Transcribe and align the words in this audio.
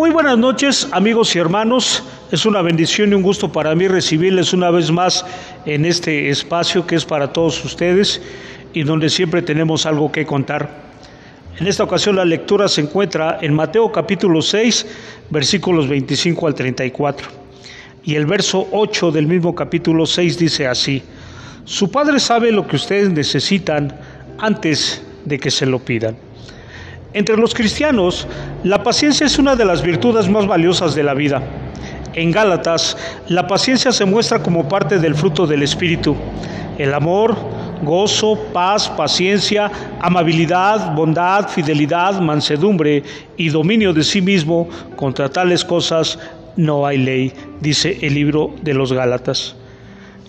Muy 0.00 0.08
buenas 0.08 0.38
noches 0.38 0.88
amigos 0.92 1.36
y 1.36 1.40
hermanos. 1.40 2.02
Es 2.32 2.46
una 2.46 2.62
bendición 2.62 3.12
y 3.12 3.14
un 3.16 3.20
gusto 3.20 3.52
para 3.52 3.74
mí 3.74 3.86
recibirles 3.86 4.54
una 4.54 4.70
vez 4.70 4.90
más 4.90 5.26
en 5.66 5.84
este 5.84 6.30
espacio 6.30 6.86
que 6.86 6.94
es 6.94 7.04
para 7.04 7.34
todos 7.34 7.62
ustedes 7.66 8.22
y 8.72 8.82
donde 8.82 9.10
siempre 9.10 9.42
tenemos 9.42 9.84
algo 9.84 10.10
que 10.10 10.24
contar. 10.24 10.70
En 11.58 11.66
esta 11.66 11.84
ocasión 11.84 12.16
la 12.16 12.24
lectura 12.24 12.66
se 12.66 12.80
encuentra 12.80 13.40
en 13.42 13.52
Mateo 13.52 13.92
capítulo 13.92 14.40
6 14.40 14.86
versículos 15.28 15.86
25 15.86 16.46
al 16.46 16.54
34. 16.54 17.28
Y 18.02 18.14
el 18.14 18.24
verso 18.24 18.68
8 18.72 19.12
del 19.12 19.26
mismo 19.26 19.54
capítulo 19.54 20.06
6 20.06 20.38
dice 20.38 20.66
así, 20.66 21.02
Su 21.66 21.90
Padre 21.90 22.20
sabe 22.20 22.52
lo 22.52 22.66
que 22.66 22.76
ustedes 22.76 23.10
necesitan 23.10 23.94
antes 24.38 25.02
de 25.26 25.38
que 25.38 25.50
se 25.50 25.66
lo 25.66 25.78
pidan. 25.78 26.29
Entre 27.12 27.36
los 27.36 27.54
cristianos, 27.54 28.28
la 28.62 28.84
paciencia 28.84 29.26
es 29.26 29.36
una 29.36 29.56
de 29.56 29.64
las 29.64 29.82
virtudes 29.82 30.28
más 30.28 30.46
valiosas 30.46 30.94
de 30.94 31.02
la 31.02 31.12
vida. 31.12 31.42
En 32.14 32.30
Gálatas, 32.30 32.96
la 33.26 33.48
paciencia 33.48 33.90
se 33.90 34.04
muestra 34.04 34.40
como 34.40 34.68
parte 34.68 35.00
del 35.00 35.16
fruto 35.16 35.44
del 35.44 35.64
Espíritu. 35.64 36.14
El 36.78 36.94
amor, 36.94 37.36
gozo, 37.82 38.38
paz, 38.52 38.88
paciencia, 38.88 39.72
amabilidad, 40.00 40.94
bondad, 40.94 41.48
fidelidad, 41.48 42.20
mansedumbre 42.20 43.02
y 43.36 43.48
dominio 43.48 43.92
de 43.92 44.04
sí 44.04 44.20
mismo, 44.20 44.68
contra 44.94 45.28
tales 45.28 45.64
cosas 45.64 46.16
no 46.56 46.86
hay 46.86 46.98
ley, 46.98 47.32
dice 47.60 47.98
el 48.02 48.14
libro 48.14 48.54
de 48.62 48.74
los 48.74 48.92
Gálatas. 48.92 49.56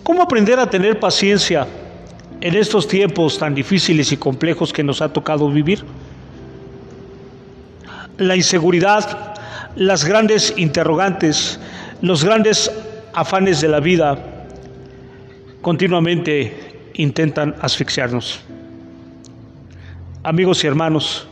¿Cómo 0.02 0.20
aprender 0.20 0.58
a 0.58 0.68
tener 0.68 0.98
paciencia 0.98 1.64
en 2.40 2.56
estos 2.56 2.88
tiempos 2.88 3.38
tan 3.38 3.54
difíciles 3.54 4.10
y 4.10 4.16
complejos 4.16 4.72
que 4.72 4.82
nos 4.82 5.00
ha 5.00 5.12
tocado 5.12 5.48
vivir? 5.48 5.84
La 8.18 8.36
inseguridad, 8.36 9.34
las 9.76 10.04
grandes 10.04 10.54
interrogantes, 10.56 11.58
los 12.00 12.24
grandes 12.24 12.70
afanes 13.14 13.60
de 13.60 13.68
la 13.68 13.80
vida 13.80 14.18
continuamente 15.60 16.90
intentan 16.94 17.54
asfixiarnos. 17.60 18.40
Amigos 20.24 20.62
y 20.64 20.66
hermanos, 20.66 21.26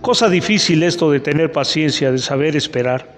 cosa 0.00 0.28
difícil 0.28 0.82
esto 0.82 1.10
de 1.10 1.20
tener 1.20 1.52
paciencia, 1.52 2.12
de 2.12 2.18
saber 2.18 2.56
esperar. 2.56 3.16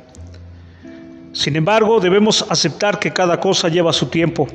Sin 1.32 1.56
embargo, 1.56 2.00
debemos 2.00 2.44
aceptar 2.48 2.98
que 2.98 3.12
cada 3.12 3.38
cosa 3.38 3.68
lleva 3.68 3.92
su 3.92 4.06
tiempo. 4.06 4.48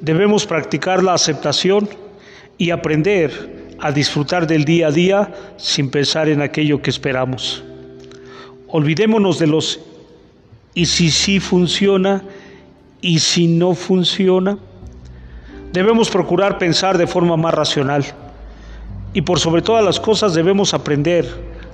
Debemos 0.00 0.46
practicar 0.46 1.02
la 1.02 1.14
aceptación 1.14 1.88
y 2.58 2.70
aprender 2.70 3.55
a 3.80 3.92
disfrutar 3.92 4.46
del 4.46 4.64
día 4.64 4.88
a 4.88 4.90
día 4.90 5.34
sin 5.56 5.90
pensar 5.90 6.28
en 6.28 6.42
aquello 6.42 6.80
que 6.80 6.90
esperamos. 6.90 7.62
Olvidémonos 8.68 9.38
de 9.38 9.46
los 9.46 9.80
y 10.74 10.86
si 10.86 11.10
sí 11.10 11.40
funciona 11.40 12.22
y 13.00 13.18
si 13.18 13.46
no 13.46 13.74
funciona. 13.74 14.58
Debemos 15.72 16.10
procurar 16.10 16.58
pensar 16.58 16.98
de 16.98 17.06
forma 17.06 17.36
más 17.36 17.54
racional 17.54 18.04
y 19.12 19.22
por 19.22 19.38
sobre 19.38 19.62
todas 19.62 19.84
las 19.84 20.00
cosas 20.00 20.34
debemos 20.34 20.74
aprender 20.74 21.26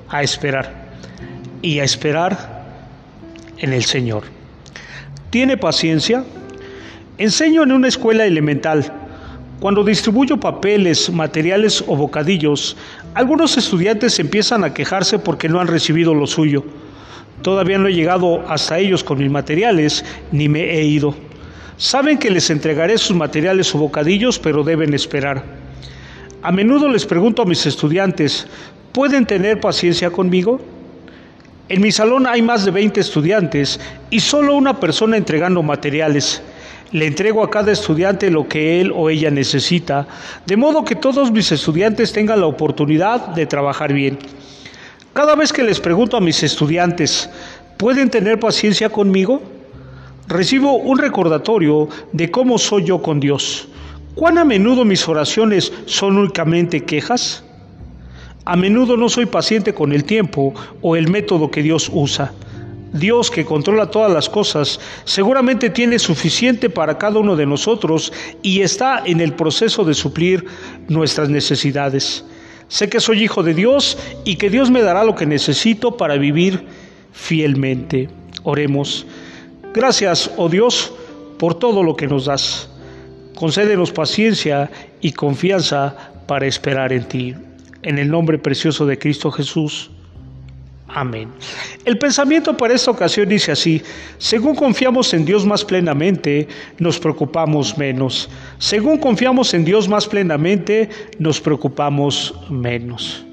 a 0.08 0.23
esperar 0.23 0.92
y 1.62 1.78
a 1.78 1.84
esperar 1.84 2.62
en 3.58 3.73
el 3.73 3.84
Señor. 3.84 4.25
¿Tiene 5.30 5.56
paciencia? 5.56 6.25
Enseño 7.19 7.62
en 7.62 7.73
una 7.73 7.89
escuela 7.89 8.27
elemental 8.27 8.92
cuando 9.63 9.85
distribuyo 9.85 10.39
papeles, 10.39 11.09
materiales 11.09 11.85
o 11.87 11.95
bocadillos, 11.95 12.77
algunos 13.15 13.57
estudiantes 13.57 14.19
empiezan 14.19 14.65
a 14.65 14.75
quejarse 14.75 15.21
porque 15.21 15.49
no 15.49 15.61
han 15.61 15.69
recibido 15.69 16.15
lo 16.15 16.27
suyo. 16.27 16.65
Todavía 17.43 17.79
no 17.79 17.87
he 17.87 17.95
llegado 17.95 18.43
hasta 18.49 18.81
ellos 18.81 19.05
con 19.05 19.19
mis 19.19 19.31
materiales, 19.31 20.05
ni 20.33 20.48
me 20.48 20.64
he 20.75 20.83
ido. 20.83 21.14
Saben 21.77 22.19
que 22.19 22.29
les 22.29 22.51
entregaré 22.51 22.98
sus 22.98 23.17
materiales 23.17 23.73
o 23.73 23.79
bocadillos, 23.79 24.36
pero 24.41 24.64
deben 24.64 24.95
esperar. 24.95 25.45
A 26.42 26.51
menudo 26.51 26.89
les 26.89 27.07
pregunto 27.07 27.42
a 27.42 27.47
mis 27.47 27.65
estudiantes, 27.65 28.48
¿pueden 28.91 29.27
tener 29.27 29.61
paciencia 29.61 30.11
conmigo? 30.11 30.61
En 31.69 31.83
mi 31.83 31.92
salón 31.92 32.27
hay 32.27 32.42
más 32.42 32.65
de 32.65 32.73
20 32.73 32.98
estudiantes 32.98 33.79
y 34.11 34.19
solo 34.19 34.57
una 34.57 34.81
persona 34.81 35.17
entregando 35.17 35.63
materiales. 35.63 36.42
Le 36.92 37.07
entrego 37.07 37.42
a 37.42 37.51
cada 37.51 37.73
estudiante 37.73 38.30
lo 38.30 38.47
que 38.47 38.80
él 38.80 38.92
o 38.95 39.08
ella 39.08 39.30
necesita, 39.30 40.07
de 40.45 40.58
modo 40.58 40.85
que 40.85 40.95
todos 40.95 41.33
mis 41.33 41.51
estudiantes 41.51 42.13
tengan 42.13 42.41
la 42.41 42.47
oportunidad 42.47 43.29
de 43.29 43.47
trabajar 43.47 43.95
bien. 43.95 44.19
Cada 45.14 45.35
vez 45.35 45.55
que 45.55 45.63
les 45.63 45.80
pregunto 45.80 46.19
a 46.19 46.20
mis 46.20 46.42
estudiantes, 46.42 47.30
¿pueden 47.79 48.11
tener 48.11 48.39
paciencia 48.39 48.91
conmigo? 48.91 49.41
Recibo 50.29 50.75
un 50.75 50.98
recordatorio 50.98 51.89
de 52.13 52.30
cómo 52.30 52.58
soy 52.58 52.85
yo 52.85 53.01
con 53.01 53.20
Dios. 53.20 53.69
¿Cuán 54.14 54.36
a 54.36 54.45
menudo 54.45 54.85
mis 54.85 55.09
oraciones 55.09 55.73
son 55.86 56.19
únicamente 56.19 56.85
quejas? 56.85 57.42
A 58.45 58.55
menudo 58.55 58.98
no 58.98 59.09
soy 59.09 59.24
paciente 59.24 59.73
con 59.73 59.92
el 59.92 60.05
tiempo 60.05 60.53
o 60.83 60.97
el 60.97 61.11
método 61.11 61.51
que 61.51 61.63
Dios 61.63 61.91
usa. 61.91 62.33
Dios 62.92 63.30
que 63.30 63.45
controla 63.45 63.91
todas 63.91 64.13
las 64.13 64.29
cosas, 64.29 64.79
seguramente 65.05 65.70
tiene 65.70 65.98
suficiente 65.98 66.69
para 66.69 66.98
cada 66.98 67.19
uno 67.19 67.36
de 67.36 67.47
nosotros 67.47 68.13
y 68.42 68.61
está 68.61 69.03
en 69.05 69.20
el 69.20 69.33
proceso 69.33 69.85
de 69.85 69.95
suplir 69.95 70.45
nuestras 70.89 71.29
necesidades. 71.29 72.25
Sé 72.69 72.89
que 72.89 73.01
soy 73.01 73.23
hijo 73.23 73.42
de 73.42 73.55
Dios 73.55 73.98
y 74.25 74.36
que 74.36 74.51
Dios 74.51 74.70
me 74.70 74.83
dará 74.83 75.05
lo 75.05 75.14
que 75.14 75.27
necesito 75.27 75.97
para 75.97 76.17
vivir 76.17 76.67
fielmente. 77.13 78.08
Oremos. 78.45 79.07
Gracias, 79.74 80.30
oh 80.36 80.48
Dios, 80.48 80.92
por 81.39 81.55
todo 81.59 81.83
lo 81.83 81.97
que 81.97 82.07
nos 82.07 82.27
das. 82.27 82.69
Concédenos 83.35 83.92
paciencia 83.92 84.70
y 85.01 85.13
confianza 85.13 86.13
para 86.27 86.47
esperar 86.47 86.92
en 86.92 87.05
ti. 87.05 87.35
En 87.83 87.98
el 87.98 88.11
nombre 88.11 88.39
precioso 88.39 88.86
de 88.86 88.98
Cristo 88.98 89.30
Jesús. 89.30 89.91
Amén. 90.95 91.33
El 91.86 91.97
pensamiento 91.97 92.55
para 92.55 92.75
esta 92.75 92.91
ocasión 92.91 93.29
dice 93.29 93.53
así, 93.53 93.83
según 94.19 94.55
confiamos 94.55 95.14
en 95.14 95.25
Dios 95.25 95.47
más 95.47 95.64
plenamente, 95.64 96.48
nos 96.79 96.98
preocupamos 96.98 97.79
menos. 97.79 98.29
Según 98.58 98.98
confiamos 98.98 99.55
en 99.55 99.64
Dios 99.64 99.89
más 99.89 100.07
plenamente, 100.07 100.91
nos 101.19 101.41
preocupamos 101.41 102.35
menos. 102.51 103.25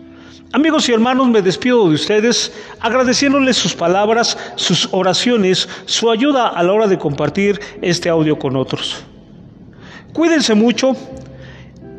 Amigos 0.54 0.88
y 0.88 0.94
hermanos, 0.94 1.28
me 1.28 1.42
despido 1.42 1.90
de 1.90 1.96
ustedes 1.96 2.54
agradeciéndoles 2.80 3.58
sus 3.58 3.76
palabras, 3.76 4.38
sus 4.56 4.88
oraciones, 4.92 5.68
su 5.86 6.10
ayuda 6.10 6.48
a 6.48 6.64
la 6.64 6.72
hora 6.72 6.88
de 6.88 6.98
compartir 6.98 7.60
este 7.82 8.08
audio 8.08 8.40
con 8.40 8.56
otros. 8.56 9.04
Cuídense 10.14 10.56
mucho 10.56 10.96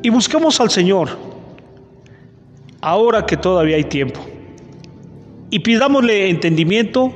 y 0.03 0.09
busquemos 0.09 0.59
al 0.59 0.71
Señor 0.71 1.11
ahora 2.81 3.27
que 3.27 3.37
todavía 3.37 3.77
hay 3.77 3.85
tiempo 3.85 4.30
y 5.51 5.59
pidámosle 5.59 6.31
entendimiento, 6.31 7.13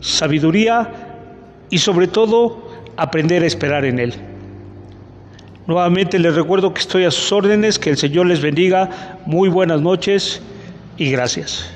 sabiduría 0.00 0.90
y 1.70 1.78
sobre 1.78 2.06
todo 2.06 2.70
aprender 2.96 3.42
a 3.42 3.46
esperar 3.46 3.84
en 3.84 3.98
Él. 3.98 4.14
Nuevamente 5.66 6.18
les 6.18 6.34
recuerdo 6.34 6.74
que 6.74 6.80
estoy 6.80 7.04
a 7.04 7.10
sus 7.10 7.32
órdenes, 7.32 7.78
que 7.78 7.90
el 7.90 7.96
Señor 7.96 8.26
les 8.26 8.42
bendiga, 8.42 9.18
muy 9.26 9.48
buenas 9.48 9.80
noches 9.80 10.42
y 10.96 11.10
gracias. 11.10 11.72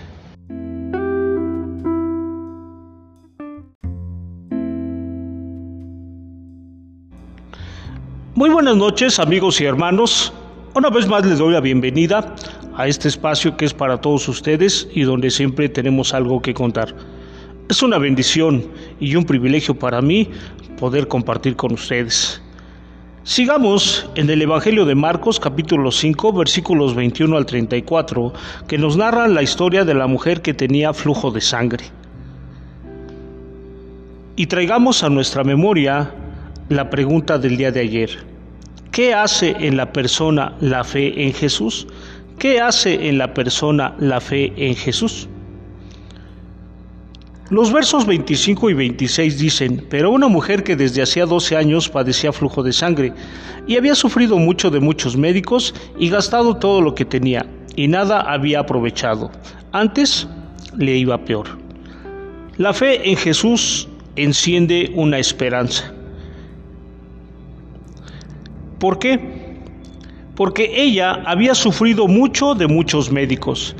Muy 8.35 8.51
buenas 8.51 8.77
noches 8.77 9.19
amigos 9.19 9.63
y 9.63 9.65
hermanos, 9.65 10.31
una 10.75 10.91
vez 10.91 11.09
más 11.09 11.25
les 11.25 11.39
doy 11.39 11.55
la 11.55 11.61
bienvenida 11.61 12.35
a 12.77 12.87
este 12.87 13.09
espacio 13.09 13.57
que 13.57 13.65
es 13.65 13.75
para 13.75 14.01
todos 14.01 14.29
ustedes 14.29 14.89
y 14.93 15.03
donde 15.03 15.31
siempre 15.31 15.69
tenemos 15.69 16.13
algo 16.13 16.43
que 16.43 16.55
contar. 16.55 16.95
Es 17.69 17.83
una 17.83 17.99
bendición 17.99 18.65
y 19.01 19.17
un 19.17 19.25
privilegio 19.25 19.75
para 19.75 20.01
mí 20.03 20.29
poder 20.79 21.09
compartir 21.09 21.57
con 21.57 21.73
ustedes. 21.73 22.41
Sigamos 23.25 24.09
en 24.15 24.31
el 24.31 24.41
Evangelio 24.43 24.85
de 24.85 24.95
Marcos 24.95 25.41
capítulo 25.41 25.91
5 25.91 26.33
versículos 26.33 26.95
21 26.95 27.37
al 27.37 27.47
34 27.47 28.33
que 28.69 28.79
nos 28.79 28.97
narra 28.97 29.27
la 29.27 29.43
historia 29.43 29.85
de 29.85 29.95
la 29.95 30.07
mujer 30.07 30.43
que 30.43 30.55
tenía 30.55 30.93
flujo 30.93 31.31
de 31.33 31.41
sangre. 31.41 31.87
Y 34.37 34.47
traigamos 34.47 35.03
a 35.03 35.09
nuestra 35.09 35.43
memoria 35.43 36.15
la 36.69 36.91
pregunta 36.91 37.39
del 37.39 37.57
día 37.57 37.73
de 37.73 37.81
ayer. 37.81 38.11
¿Qué 38.93 39.13
hace 39.13 39.57
en 39.59 39.77
la 39.77 39.93
persona 39.93 40.55
la 40.61 40.85
fe 40.85 41.25
en 41.25 41.33
Jesús? 41.33 41.89
¿Qué 42.39 42.61
hace 42.61 43.09
en 43.09 43.17
la 43.17 43.33
persona 43.33 43.95
la 43.99 44.21
fe 44.21 44.53
en 44.57 44.75
Jesús? 44.75 45.29
Los 47.49 47.73
versos 47.73 48.05
25 48.05 48.71
y 48.71 48.75
26 48.75 49.39
dicen, 49.39 49.87
pero 49.89 50.11
una 50.11 50.29
mujer 50.29 50.63
que 50.63 50.77
desde 50.77 51.01
hacía 51.01 51.25
12 51.25 51.57
años 51.57 51.89
padecía 51.89 52.33
flujo 52.33 52.63
de 52.63 52.73
sangre 52.73 53.13
y 53.67 53.77
había 53.77 53.95
sufrido 53.95 54.37
mucho 54.37 54.69
de 54.69 54.81
muchos 54.81 55.17
médicos 55.17 55.73
y 55.99 56.11
gastado 56.11 56.57
todo 56.57 56.83
lo 56.83 56.95
que 56.95 57.05
tenía 57.05 57.47
y 57.77 57.89
nada 57.89 58.21
había 58.21 58.61
aprovechado. 58.61 59.31
Antes 59.73 60.27
le 60.77 60.97
iba 60.97 61.25
peor. 61.25 61.47
La 62.59 62.75
fe 62.75 63.09
en 63.09 63.17
Jesús 63.17 63.89
enciende 64.17 64.91
una 64.95 65.19
esperanza. 65.19 65.93
¿Por 68.79 68.99
qué? 68.99 69.46
Porque 70.37 70.71
ella 70.75 71.23
había 71.25 71.55
sufrido 71.55 72.07
mucho 72.07 72.55
de 72.55 72.69
muchos 72.69 73.11
médicos. 73.11 73.75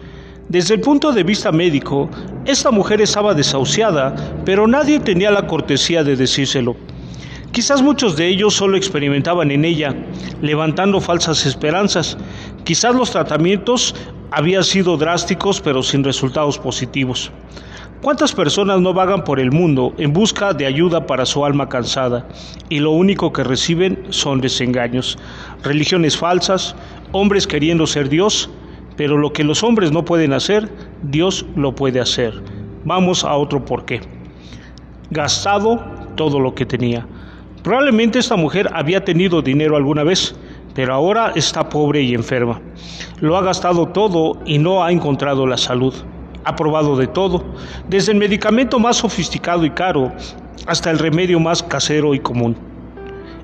Desde 0.49 0.75
el 0.75 0.81
punto 0.81 1.13
de 1.13 1.23
vista 1.23 1.53
médico, 1.53 2.09
esta 2.47 2.71
mujer 2.71 3.03
estaba 3.03 3.35
desahuciada, 3.35 4.15
pero 4.47 4.67
nadie 4.67 4.99
tenía 4.99 5.31
la 5.31 5.47
cortesía 5.47 6.03
de 6.03 6.17
decírselo. 6.17 6.75
Quizás 7.53 7.83
muchos 7.83 8.17
de 8.17 8.29
ellos 8.29 8.55
solo 8.55 8.77
experimentaban 8.77 9.51
en 9.51 9.65
ella, 9.65 9.95
levantando 10.41 11.01
falsas 11.01 11.45
esperanzas. 11.45 12.17
Quizás 12.65 12.95
los 12.95 13.11
tratamientos 13.11 13.95
habían 14.31 14.65
sido 14.65 14.97
drásticos, 14.97 15.61
pero 15.61 15.83
sin 15.83 16.05
resultados 16.05 16.59
positivos. 16.59 17.31
¿Cuántas 18.07 18.33
personas 18.33 18.81
no 18.81 18.95
vagan 18.95 19.25
por 19.25 19.41
el 19.41 19.51
mundo 19.51 19.93
en 19.99 20.13
busca 20.13 20.53
de 20.53 20.65
ayuda 20.65 21.09
para 21.09 21.27
su 21.27 21.45
alma 21.45 21.69
cansada 21.69 22.25
y 22.69 22.79
lo 22.79 22.93
único 22.93 23.33
que 23.33 23.43
reciben 23.43 24.05
son 24.11 24.41
desengaños, 24.41 25.19
religiones 25.65 26.17
falsas, 26.17 26.77
hombres 27.11 27.49
queriendo 27.49 27.85
ser 27.85 28.09
Dios, 28.09 28.49
pero 28.97 29.17
lo 29.19 29.33
que 29.33 29.43
los 29.43 29.65
hombres 29.65 29.91
no 29.91 30.05
pueden 30.05 30.35
hacer, 30.35 30.71
Dios 31.03 31.47
lo 31.57 31.75
puede 31.75 31.99
hacer. 31.99 32.45
Vamos 32.85 33.25
a 33.25 33.35
otro 33.35 33.65
porqué. 33.65 34.03
Gastado 35.11 35.85
todo 36.15 36.39
lo 36.39 36.55
que 36.55 36.65
tenía. 36.65 37.05
Probablemente 37.65 38.21
esta 38.21 38.37
mujer 38.37 38.71
había 38.73 39.05
tenido 39.05 39.43
dinero 39.43 39.75
alguna 39.75 40.05
vez, 40.05 40.37
pero 40.77 40.95
ahora 40.95 41.33
está 41.35 41.69
pobre 41.69 42.03
y 42.03 42.15
enferma. 42.15 42.61
Lo 43.19 43.37
ha 43.37 43.43
gastado 43.43 43.89
todo 43.89 44.39
y 44.47 44.59
no 44.59 44.85
ha 44.85 44.93
encontrado 44.93 45.45
la 45.45 45.57
salud. 45.57 45.93
Ha 46.47 46.55
probado 46.55 46.97
de 46.97 47.09
todo, 47.09 47.45
desde 47.89 48.13
el 48.13 48.19
medicamento 48.19 48.79
más 48.79 48.99
sofisticado 48.99 49.65
y 49.65 49.71
caro 49.71 50.13
hasta 50.67 50.91
el 50.93 50.99
remedio 50.99 51.41
más 51.41 51.61
casero 51.63 52.15
y 52.15 52.21
común. 52.21 52.57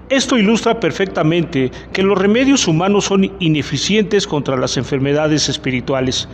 Esto 0.08 0.38
ilustra 0.38 0.78
perfectamente 0.78 1.72
que 1.92 2.02
los 2.02 2.16
remedios 2.16 2.68
humanos 2.68 3.06
son 3.06 3.32
ineficientes 3.40 4.26
contra 4.26 4.56
las 4.56 4.76
enfermedades 4.76 5.48
espirituales. 5.48 6.28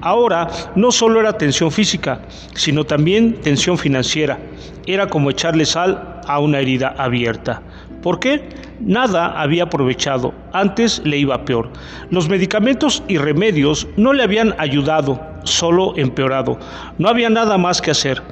Ahora 0.00 0.48
no 0.74 0.90
solo 0.90 1.20
era 1.20 1.38
tensión 1.38 1.70
física, 1.70 2.22
sino 2.54 2.84
también 2.84 3.34
tensión 3.34 3.78
financiera. 3.78 4.38
Era 4.86 5.06
como 5.06 5.30
echarle 5.30 5.64
sal 5.64 6.22
a 6.26 6.40
una 6.40 6.58
herida 6.58 6.94
abierta. 6.98 7.62
¿Por 8.02 8.18
qué? 8.18 8.48
Nada 8.80 9.38
había 9.40 9.64
aprovechado, 9.64 10.32
antes 10.54 11.02
le 11.04 11.18
iba 11.18 11.44
peor. 11.44 11.70
Los 12.10 12.30
medicamentos 12.30 13.02
y 13.08 13.18
remedios 13.18 13.86
no 13.98 14.14
le 14.14 14.22
habían 14.22 14.54
ayudado, 14.56 15.20
solo 15.44 15.94
empeorado. 15.96 16.58
No 16.98 17.08
había 17.08 17.30
nada 17.30 17.58
más 17.58 17.80
que 17.80 17.90
hacer. 17.90 18.22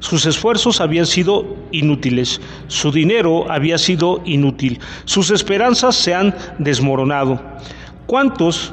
Sus 0.00 0.26
esfuerzos 0.26 0.80
habían 0.80 1.06
sido 1.06 1.56
inútiles, 1.72 2.40
su 2.68 2.92
dinero 2.92 3.50
había 3.50 3.78
sido 3.78 4.22
inútil, 4.24 4.78
sus 5.04 5.30
esperanzas 5.30 5.96
se 5.96 6.14
han 6.14 6.34
desmoronado. 6.58 7.40
¿Cuántos 8.06 8.72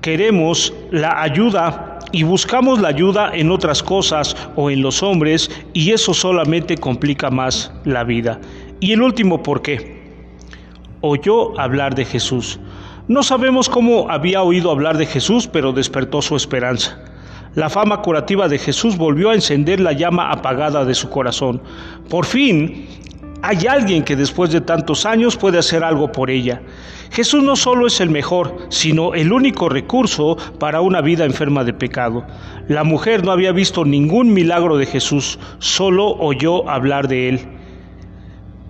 queremos 0.00 0.72
la 0.92 1.20
ayuda 1.22 1.98
y 2.12 2.22
buscamos 2.22 2.80
la 2.80 2.88
ayuda 2.88 3.30
en 3.34 3.50
otras 3.50 3.82
cosas 3.82 4.36
o 4.56 4.70
en 4.70 4.82
los 4.82 5.02
hombres 5.02 5.50
y 5.72 5.92
eso 5.92 6.14
solamente 6.14 6.76
complica 6.76 7.30
más 7.30 7.72
la 7.84 8.04
vida. 8.04 8.40
Y 8.80 8.92
el 8.92 9.02
último, 9.02 9.42
¿por 9.42 9.62
qué? 9.62 10.00
Oyó 11.00 11.58
hablar 11.60 11.94
de 11.94 12.04
Jesús. 12.04 12.58
No 13.08 13.22
sabemos 13.22 13.68
cómo 13.68 14.10
había 14.10 14.42
oído 14.42 14.70
hablar 14.70 14.96
de 14.96 15.06
Jesús, 15.06 15.46
pero 15.46 15.72
despertó 15.72 16.22
su 16.22 16.36
esperanza. 16.36 16.98
La 17.56 17.68
fama 17.68 18.00
curativa 18.00 18.46
de 18.46 18.58
Jesús 18.58 18.96
volvió 18.96 19.30
a 19.30 19.34
encender 19.34 19.80
la 19.80 19.92
llama 19.92 20.30
apagada 20.30 20.84
de 20.84 20.94
su 20.94 21.10
corazón. 21.10 21.60
Por 22.08 22.24
fin, 22.24 22.86
hay 23.42 23.66
alguien 23.66 24.04
que 24.04 24.14
después 24.14 24.52
de 24.52 24.60
tantos 24.60 25.04
años 25.04 25.36
puede 25.36 25.58
hacer 25.58 25.82
algo 25.82 26.12
por 26.12 26.30
ella. 26.30 26.62
Jesús 27.10 27.42
no 27.42 27.56
solo 27.56 27.88
es 27.88 28.00
el 28.00 28.08
mejor, 28.08 28.56
sino 28.68 29.14
el 29.14 29.32
único 29.32 29.68
recurso 29.68 30.36
para 30.60 30.80
una 30.80 31.00
vida 31.00 31.24
enferma 31.24 31.64
de 31.64 31.72
pecado. 31.72 32.24
La 32.68 32.84
mujer 32.84 33.24
no 33.24 33.32
había 33.32 33.50
visto 33.50 33.84
ningún 33.84 34.32
milagro 34.32 34.76
de 34.76 34.86
Jesús, 34.86 35.40
solo 35.58 36.06
oyó 36.06 36.68
hablar 36.70 37.08
de 37.08 37.30
él. 37.30 37.40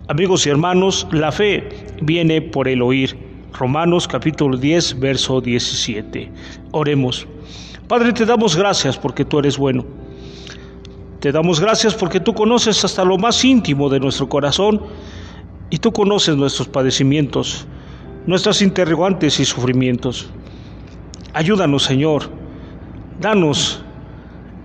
Amigos 0.09 0.47
y 0.47 0.51
hermanos, 0.51 1.07
la 1.13 1.33
fe 1.33 1.69
viene 2.01 2.41
por 2.41 2.67
el 2.67 2.81
oír. 2.81 3.15
Romanos 3.53 4.09
capítulo 4.09 4.57
10, 4.57 5.01
verso 5.01 5.43
17. 5.43 6.31
Oremos. 6.71 7.29
Padre, 7.91 8.13
te 8.13 8.25
damos 8.25 8.55
gracias 8.55 8.97
porque 8.97 9.25
tú 9.25 9.41
eres 9.41 9.59
bueno. 9.59 9.85
Te 11.19 11.33
damos 11.33 11.59
gracias 11.59 11.93
porque 11.93 12.21
tú 12.21 12.33
conoces 12.33 12.85
hasta 12.85 13.05
lo 13.05 13.19
más 13.19 13.45
íntimo 13.45 13.89
de 13.89 13.99
nuestro 13.99 14.29
corazón 14.29 14.81
y 15.71 15.79
tú 15.79 15.91
conoces 15.93 16.37
nuestros 16.37 16.69
padecimientos, 16.69 17.67
nuestras 18.29 18.63
interrogantes 18.63 19.41
y 19.41 19.45
sufrimientos. 19.45 20.31
Ayúdanos, 21.33 21.83
Señor. 21.83 22.31
Danos 23.19 23.83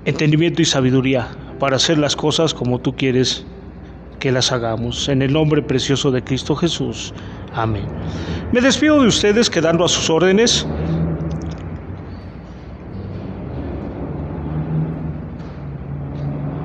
entendimiento 0.05 0.61
y 0.61 0.65
sabiduría 0.65 1.27
para 1.57 1.77
hacer 1.77 1.97
las 1.97 2.15
cosas 2.15 2.53
como 2.53 2.77
tú 2.77 2.95
quieres 2.95 3.43
que 4.19 4.31
las 4.31 4.51
hagamos. 4.51 5.09
En 5.09 5.23
el 5.23 5.33
nombre 5.33 5.63
precioso 5.63 6.11
de 6.11 6.23
Cristo 6.23 6.55
Jesús. 6.55 7.11
Amén. 7.55 7.87
Me 8.51 8.61
despido 8.61 9.01
de 9.01 9.07
ustedes 9.07 9.49
quedando 9.49 9.83
a 9.83 9.89
sus 9.89 10.11
órdenes. 10.11 10.67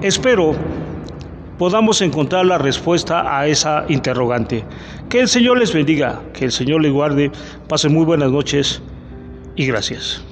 Espero 0.03 0.55
podamos 1.59 2.01
encontrar 2.01 2.47
la 2.47 2.57
respuesta 2.57 3.39
a 3.39 3.47
esa 3.47 3.85
interrogante. 3.91 4.65
Que 5.11 5.21
el 5.21 5.29
Señor 5.29 5.59
les 5.59 5.75
bendiga, 5.75 6.23
que 6.33 6.47
el 6.47 6.53
Señor 6.53 6.81
les 6.81 6.91
guarde, 6.91 7.31
pasen 7.69 7.93
muy 7.93 8.07
buenas 8.07 8.31
noches 8.31 8.81
y 9.57 9.67
gracias. 9.67 10.25